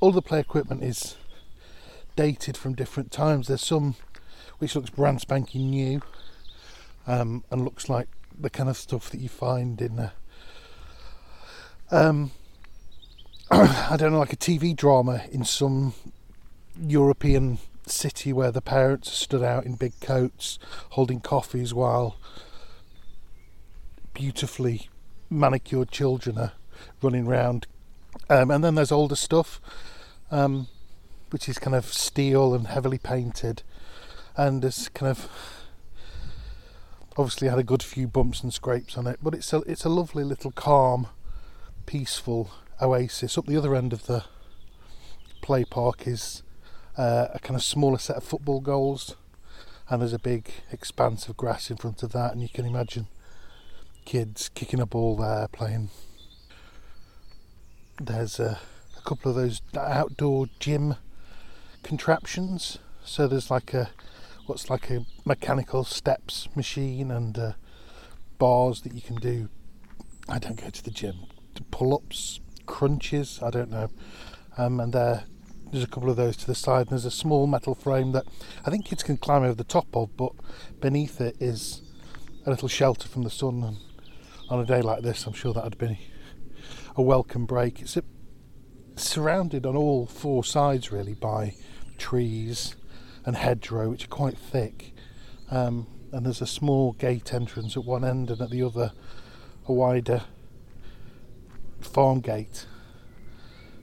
[0.00, 1.14] all the play equipment is
[2.16, 3.46] dated from different times.
[3.46, 3.94] There's some
[4.58, 6.02] which looks brand spanking new
[7.06, 10.12] um, and looks like the kind of stuff that you find in a,
[11.92, 12.32] um,
[13.52, 15.94] I don't know, like a TV drama in some
[16.76, 17.58] European
[17.90, 20.58] city where the parents stood out in big coats
[20.90, 22.16] holding coffees while
[24.14, 24.88] beautifully
[25.30, 26.52] manicured children are
[27.02, 27.66] running around.
[28.28, 29.60] Um, and then there's older stuff,
[30.30, 30.68] um,
[31.30, 33.62] which is kind of steel and heavily painted,
[34.36, 35.28] and it's kind of
[37.16, 39.18] obviously had a good few bumps and scrapes on it.
[39.22, 41.08] But it's a it's a lovely little calm,
[41.86, 43.38] peaceful oasis.
[43.38, 44.24] Up the other end of the
[45.42, 46.42] play park is
[46.98, 49.14] uh, a kind of smaller set of football goals,
[49.88, 53.06] and there's a big expanse of grass in front of that, and you can imagine
[54.04, 55.90] kids kicking a ball there, playing.
[58.00, 58.58] There's a,
[58.96, 60.96] a couple of those outdoor gym
[61.82, 62.78] contraptions.
[63.04, 63.90] So there's like a
[64.46, 67.52] what's like a mechanical steps machine and uh,
[68.38, 69.48] bars that you can do.
[70.28, 71.26] I don't go to the gym.
[71.70, 73.40] Pull ups, crunches.
[73.42, 73.90] I don't know.
[74.56, 75.24] Um, and they're
[75.70, 78.24] there's a couple of those to the side, and there's a small metal frame that
[78.64, 80.32] I think kids can climb over the top of, but
[80.80, 81.82] beneath it is
[82.46, 83.62] a little shelter from the sun.
[83.62, 83.78] And
[84.48, 86.00] on a day like this, I'm sure that would be
[86.96, 87.80] a welcome break.
[87.80, 88.02] It's a,
[88.96, 91.54] surrounded on all four sides really by
[91.98, 92.74] trees
[93.24, 94.94] and hedgerow, which are quite thick.
[95.50, 98.92] Um, and there's a small gate entrance at one end, and at the other,
[99.66, 100.22] a wider
[101.80, 102.66] farm gate,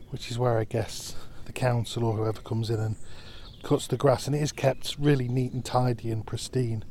[0.10, 2.96] which is where I guess the council or whoever comes in and
[3.64, 6.84] cuts the grass, and it is kept really neat and tidy and pristine.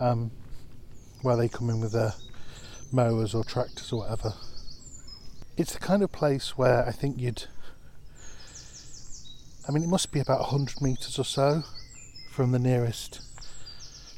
[0.00, 0.30] Um,
[1.22, 2.14] where they come in with their
[2.92, 4.34] mowers or tractors or whatever.
[5.56, 7.44] It's the kind of place where I think you'd.
[9.68, 11.64] I mean, it must be about 100 metres or so
[12.30, 13.20] from the nearest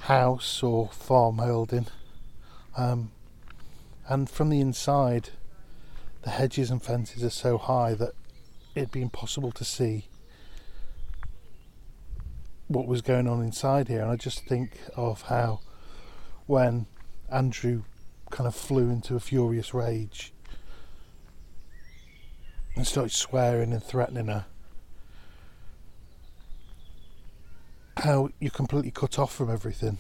[0.00, 1.86] house or farm holding.
[2.76, 3.10] Um,
[4.08, 5.30] and from the inside,
[6.22, 8.12] the hedges and fences are so high that
[8.74, 10.06] it'd be impossible to see
[12.68, 14.02] what was going on inside here.
[14.02, 15.60] And I just think of how
[16.46, 16.86] when
[17.30, 17.82] Andrew
[18.30, 20.32] kind of flew into a furious rage
[22.76, 24.46] and started swearing and threatening her,
[27.96, 29.98] how you're completely cut off from everything.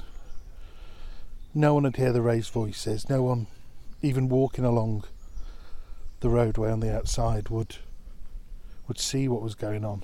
[1.52, 3.48] No one would hear the raised voices, no one,
[4.00, 5.04] even walking along
[6.20, 7.76] the roadway on the outside, would
[8.90, 10.02] would see what was going on.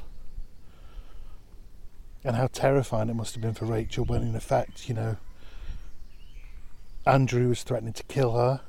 [2.22, 5.16] And how terrifying it must have been for Rachael when, in effect, you know,
[7.04, 8.60] Andrew was threatening to kill her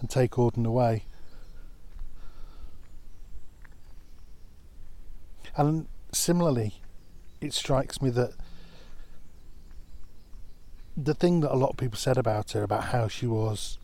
[0.00, 1.04] and take Auden away.
[5.54, 6.76] And similarly,
[7.42, 8.32] it strikes me that
[10.96, 13.76] the thing that a lot of people said about her, about how she was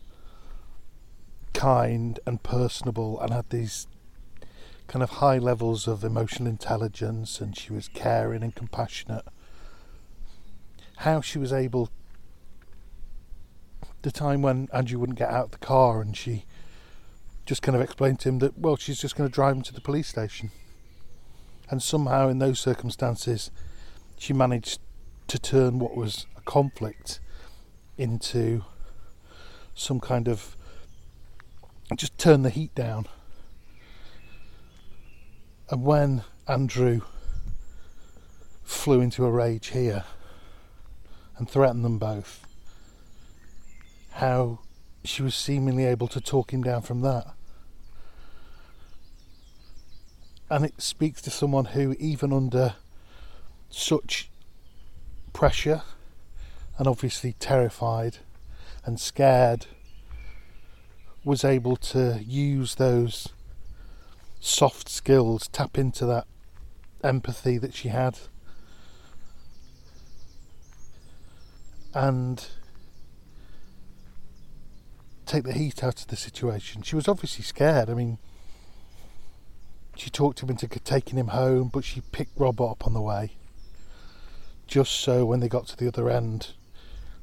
[1.53, 3.85] kind and personable and had these
[4.87, 9.25] kind of high levels of emotional intelligence and she was caring and compassionate.
[10.97, 11.89] How she was able,
[14.03, 16.45] the time when Andrew wouldn't get out of the car and she
[17.45, 19.73] just kind of explained to him that, well, she's just going to drive him to
[19.73, 20.51] the police station.
[21.69, 23.51] And somehow, in those circumstances,
[24.17, 24.79] she managed
[25.27, 27.19] to turn what was a conflict
[27.97, 28.63] into
[29.73, 30.55] some kind of
[31.95, 33.07] just turn the heat down.
[35.69, 37.01] And when Andrew
[38.63, 40.03] flew into a rage here
[41.37, 42.45] and threatened them both,
[44.11, 44.59] how
[45.03, 47.33] she was seemingly able to talk him down from that.
[50.51, 52.75] And it speaks to someone who, even under
[53.71, 54.29] such
[55.33, 55.81] pressure
[56.77, 58.19] and obviously terrified
[58.85, 59.65] and scared,
[61.23, 63.29] was able to use those
[64.39, 66.25] soft skills, tap into that
[67.03, 68.17] empathy that she had.
[71.93, 72.45] And
[75.25, 76.81] take the heat out of the situation.
[76.81, 77.89] She was obviously scared.
[77.89, 78.17] I mean,
[79.95, 83.31] she talked him into taking him home, but she picked Robert up on the way,
[84.67, 86.49] just so when they got to the other end,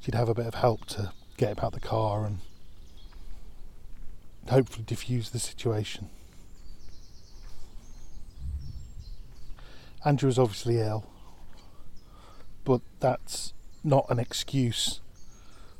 [0.00, 2.38] she'd have a bit of help to get him out the car and
[4.48, 6.08] hopefully diffuse the situation.
[10.04, 11.06] Andrew was obviously ill,
[12.64, 13.52] but that's
[13.84, 15.00] not an excuse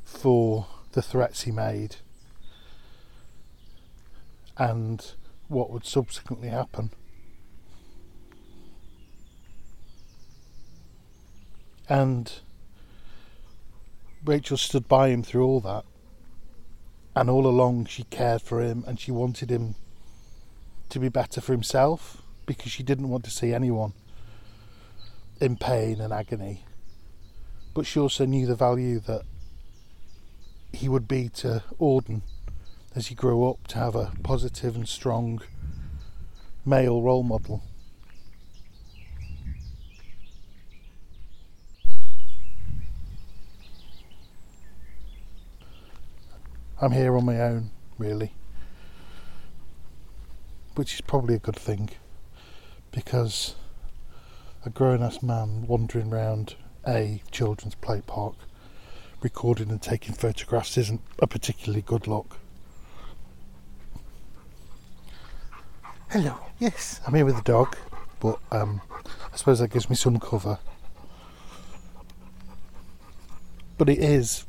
[0.05, 1.97] for the threats he made
[4.57, 5.15] and
[5.49, 6.91] what would subsequently happen.
[11.89, 12.33] And
[14.25, 15.85] Rachael stood by him through all that
[17.17, 19.75] and all along she cared for him and she wanted him
[20.91, 23.95] to be better for himself because she didn't want to see anyone
[25.43, 26.65] in pain and agony.
[27.75, 29.23] But she also knew the value that
[30.73, 32.23] he would be to Auden
[32.95, 35.43] as he grew up to have a positive and strong
[36.65, 37.65] male role model.
[46.81, 48.33] I'm here on my own, really.
[50.77, 51.91] Which is probably a good thing
[52.93, 53.57] because
[54.65, 56.55] a grown ass man wandering around
[56.87, 58.35] a children's play park
[59.21, 62.39] recording and taking photographs isn't a particularly good look.
[66.11, 67.77] Hello, yes, I'm here with the dog,
[68.21, 68.83] but um,
[69.33, 70.59] I suppose that gives me some cover.
[73.79, 74.45] But it is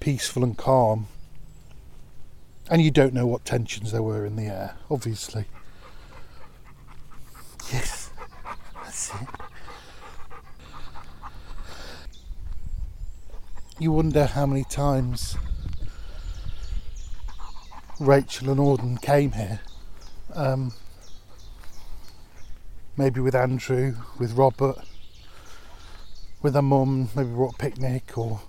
[0.00, 1.06] peaceful and calm.
[2.70, 5.44] And you don't know what tensions there were in the air, obviously.
[7.72, 8.03] Yes,
[13.78, 15.36] You wonder how many times
[17.98, 19.60] Rachael and Auden came here.
[20.32, 20.72] Um,
[22.96, 24.76] maybe with Andrew, with Robert,
[26.40, 28.40] with her mum, maybe brought a picnic or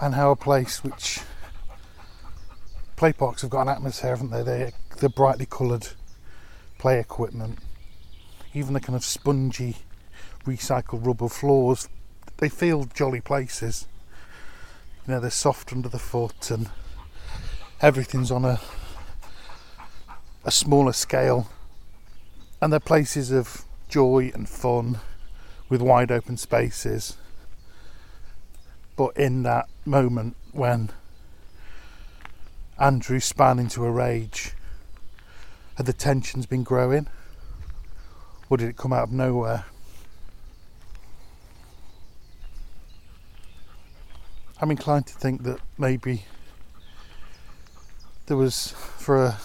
[0.00, 1.20] and how a place which
[2.96, 4.42] play parks have got an atmosphere, haven't they?
[4.42, 5.88] They they're brightly coloured
[6.78, 7.58] play equipment,
[8.54, 9.76] even the kind of spongy
[10.44, 11.88] recycled rubber floors.
[12.38, 13.86] They feel jolly places.
[15.06, 16.70] You know, they're soft under the foot, and
[17.80, 18.60] everything's on a
[20.44, 21.48] a smaller scale,
[22.60, 24.98] and they're places of joy and fun
[25.68, 27.16] with wide open spaces
[28.96, 30.90] but in that moment when
[32.78, 34.52] Andrew span into a rage,
[35.76, 37.08] had the tensions been growing?
[38.52, 39.64] Or did it come out of nowhere?
[44.60, 46.26] I'm inclined to think that maybe
[48.26, 49.38] there was, for a,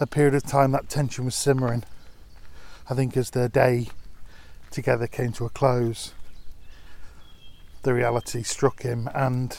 [0.00, 1.84] a period of time, that tension was simmering.
[2.90, 3.90] I think as their day
[4.72, 6.14] together came to a close,
[7.84, 9.56] the reality struck him and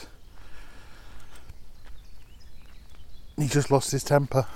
[3.38, 4.46] he just lost his temper.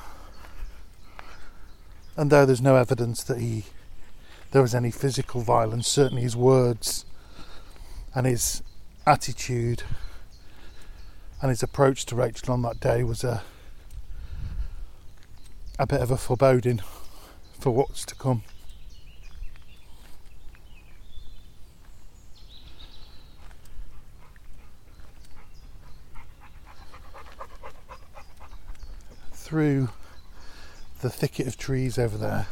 [2.16, 3.64] And though there's no evidence that he
[4.52, 7.04] there was any physical violence, certainly his words
[8.14, 8.62] and his
[9.04, 9.82] attitude
[11.42, 13.42] and his approach to Rachael on that day was a
[15.76, 16.80] a bit of a foreboding
[17.58, 18.42] for what's to come.
[29.32, 29.88] through
[31.04, 32.46] the thicket of trees over there.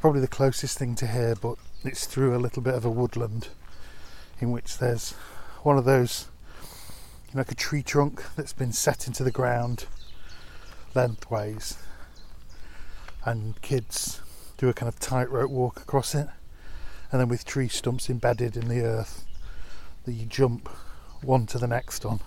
[0.00, 3.48] Probably the closest thing to here, but it's through a little bit of a woodland
[4.40, 5.12] in which there's
[5.62, 6.28] one of those
[7.34, 9.84] know, like a tree trunk that's been set into the ground
[10.94, 11.76] lengthways,
[13.26, 14.22] and kids
[14.56, 16.28] do a kind of tightrope walk across it,
[17.12, 19.26] and then with tree stumps embedded in the earth
[20.06, 20.70] that you jump
[21.20, 22.20] one to the next on.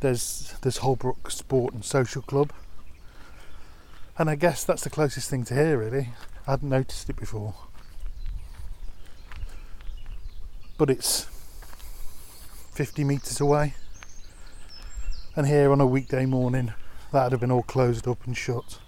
[0.00, 2.52] There's there's Holbrook Sport and Social Club,
[4.16, 5.78] and I guess that's the closest thing to here.
[5.78, 6.10] Really,
[6.46, 7.54] I hadn't noticed it before,
[10.76, 11.24] but it's
[12.70, 13.74] 50 metres away,
[15.34, 16.74] and here on a weekday morning,
[17.12, 18.78] that'd have been all closed up and shut.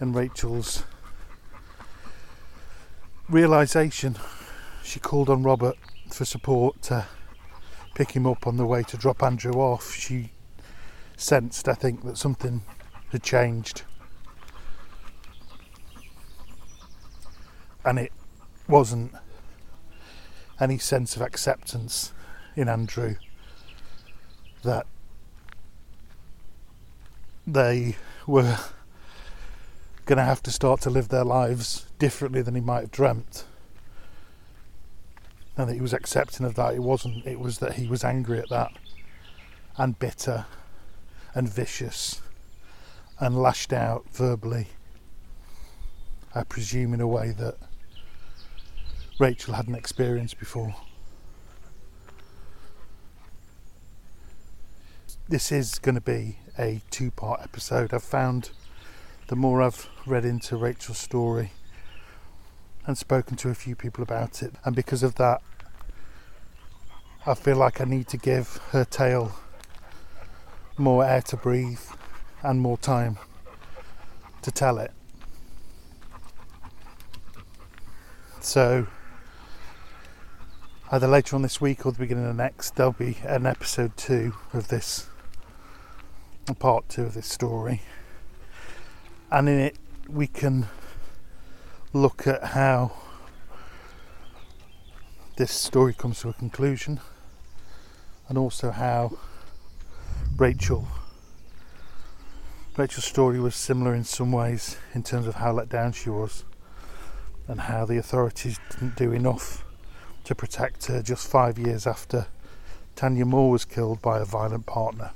[0.00, 0.84] And Rachael's
[3.28, 4.16] realization
[4.84, 5.76] she called on Robert
[6.10, 7.06] for support to
[7.94, 9.92] pick him up on the way to drop Andrew off.
[9.92, 10.30] She
[11.16, 12.62] sensed, I think, that something
[13.10, 13.82] had changed.
[17.84, 18.12] And it
[18.68, 19.12] wasn't
[20.60, 22.12] any sense of acceptance
[22.54, 23.16] in Andrew
[24.62, 24.86] that
[27.46, 27.96] they
[28.26, 28.58] were
[30.04, 33.44] going to have to start to live their lives differently than he might have dreamt.
[35.56, 36.74] And that he was accepting of that.
[36.74, 38.72] It wasn't, it was that he was angry at that
[39.78, 40.46] and bitter
[41.34, 42.20] and vicious
[43.18, 44.68] and lashed out verbally.
[46.34, 47.56] I presume in a way that
[49.18, 50.74] Rachael hadn't experienced before.
[55.28, 57.92] This is going to be a two part episode.
[57.94, 58.50] I've found
[59.28, 61.52] the more I've read into Rachael's story
[62.86, 65.42] and spoken to a few people about it, and because of that,
[67.26, 69.32] I feel like I need to give her tale
[70.78, 71.80] more air to breathe
[72.42, 73.18] and more time
[74.42, 74.92] to tell it.
[78.40, 78.86] So,
[80.92, 84.34] either later on this week or the beginning of next, there'll be an episode two
[84.52, 85.08] of this,
[86.48, 87.82] a part two of this story
[89.30, 89.76] and in it
[90.08, 90.66] we can
[91.96, 92.92] look at how
[95.36, 97.00] this story comes to a conclusion
[98.28, 99.16] and also how
[100.36, 100.86] Rachael
[102.76, 106.44] Rachael's story was similar in some ways in terms of how let down she was
[107.48, 109.64] and how the authorities didn't do enough
[110.24, 112.26] to protect her just five years after
[112.94, 115.12] Tania Moore was killed by a violent partner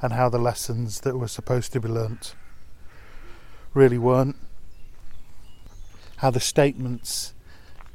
[0.00, 2.36] and how the lessons that were supposed to be learnt
[3.72, 4.36] really weren't.
[6.24, 7.34] How the statements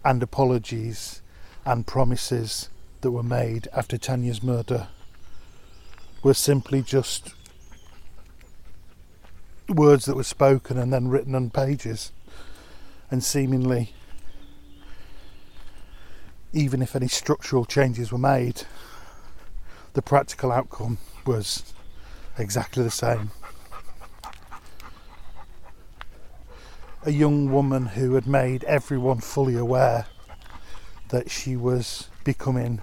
[0.06, 1.24] and apologies
[1.66, 2.70] and promises
[3.02, 4.90] that were made after Tania's murder
[6.22, 7.34] were simply just
[9.68, 12.12] words that were spoken and then written on pages,
[13.10, 13.96] and seemingly,
[16.54, 18.62] even if any structural changes were made,
[19.94, 21.74] the practical outcome was
[22.38, 23.32] exactly the same.
[27.04, 30.06] A young woman who had made everyone fully aware
[31.10, 32.82] that she was becoming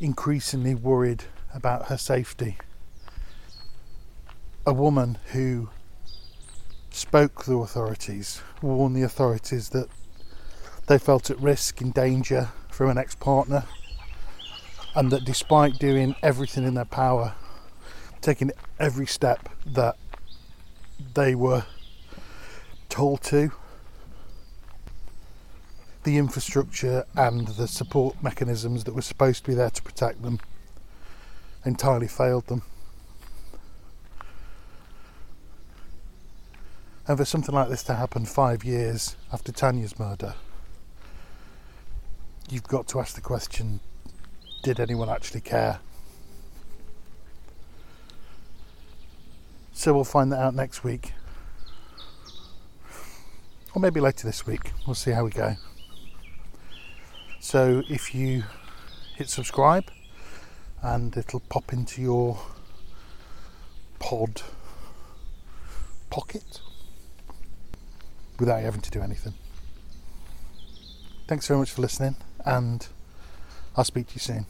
[0.00, 1.24] increasingly worried
[1.54, 2.58] about her safety.
[4.66, 5.70] A woman who
[6.90, 9.88] spoke to the authorities, warned the authorities that
[10.88, 13.64] they felt at risk, in danger from an ex partner,
[14.94, 17.34] and that despite doing everything in their power,
[18.20, 19.96] taking every step that
[21.14, 21.64] they were
[22.96, 23.52] told to.
[26.04, 30.40] The infrastructure and the support mechanisms that were supposed to be there to protect them
[31.66, 32.62] entirely failed them.
[37.06, 40.34] And for something like this to happen five years after Tania's murder,
[42.48, 43.80] you've got to ask the question
[44.62, 45.80] did anyone actually care?
[49.74, 51.12] So we'll find that out next week
[53.76, 54.72] or maybe later this week.
[54.86, 55.54] We'll see how we go.
[57.40, 58.44] So if you
[59.16, 59.90] hit subscribe
[60.80, 62.38] and it'll pop into your
[63.98, 64.40] pod
[66.08, 66.62] pocket
[68.40, 69.34] without you having to do anything.
[71.28, 72.16] Thanks very much for listening
[72.46, 72.88] and
[73.76, 74.46] I'll speak to you soon.